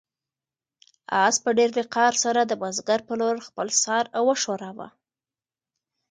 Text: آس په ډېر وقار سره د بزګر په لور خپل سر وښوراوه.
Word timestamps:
آس 1.25 1.35
په 1.43 1.49
ډېر 1.57 1.69
وقار 1.77 2.13
سره 2.23 2.41
د 2.45 2.51
بزګر 2.61 2.99
په 3.07 3.13
لور 3.21 3.35
خپل 3.47 3.67
سر 3.83 4.03
وښوراوه. 4.27 4.87